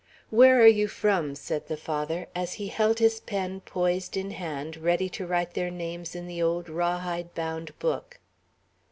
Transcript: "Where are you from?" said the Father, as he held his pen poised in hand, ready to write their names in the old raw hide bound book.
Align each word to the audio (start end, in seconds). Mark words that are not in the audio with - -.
"Where 0.31 0.59
are 0.59 0.65
you 0.65 0.87
from?" 0.87 1.35
said 1.35 1.67
the 1.67 1.77
Father, 1.77 2.25
as 2.33 2.53
he 2.53 2.69
held 2.69 2.97
his 2.97 3.19
pen 3.19 3.59
poised 3.61 4.17
in 4.17 4.31
hand, 4.31 4.77
ready 4.77 5.09
to 5.09 5.27
write 5.27 5.53
their 5.53 5.69
names 5.69 6.15
in 6.15 6.25
the 6.25 6.41
old 6.41 6.69
raw 6.69 6.97
hide 6.97 7.35
bound 7.35 7.77
book. 7.77 8.19